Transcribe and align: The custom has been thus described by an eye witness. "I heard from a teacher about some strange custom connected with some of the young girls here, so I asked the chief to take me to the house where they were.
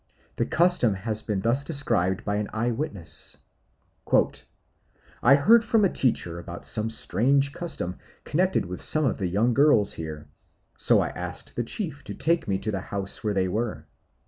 The 0.37 0.47
custom 0.47 0.95
has 0.95 1.21
been 1.21 1.41
thus 1.41 1.63
described 1.63 2.25
by 2.25 2.37
an 2.37 2.47
eye 2.51 2.71
witness. 2.71 3.37
"I 5.21 5.35
heard 5.35 5.63
from 5.63 5.85
a 5.85 5.89
teacher 5.93 6.39
about 6.39 6.65
some 6.65 6.89
strange 6.89 7.53
custom 7.53 7.97
connected 8.23 8.65
with 8.65 8.81
some 8.81 9.05
of 9.05 9.19
the 9.19 9.27
young 9.27 9.53
girls 9.53 9.93
here, 9.93 10.27
so 10.75 11.01
I 11.01 11.09
asked 11.09 11.55
the 11.55 11.63
chief 11.63 12.03
to 12.05 12.15
take 12.15 12.47
me 12.47 12.57
to 12.57 12.71
the 12.71 12.81
house 12.81 13.23
where 13.23 13.35
they 13.35 13.47
were. 13.47 13.85